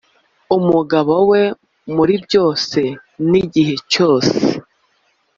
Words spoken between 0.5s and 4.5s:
umugabo we muri byose n’igihe cyose.